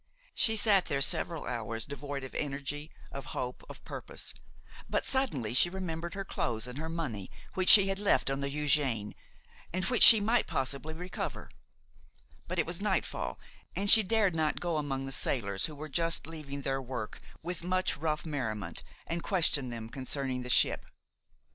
[0.33, 4.33] She sat there several hours, devoid of energy, of hope, of purpose;
[4.89, 8.49] but suddenly she remembered her clothes and her money, which she had left on the
[8.49, 9.13] Eugène,
[9.71, 11.51] and which she might possibly recover;
[12.47, 13.37] but it was nightfall,
[13.75, 17.63] and she dared not go among the sailors who were just leaving their work with
[17.63, 20.83] much rough merriment and question them concerning the ship.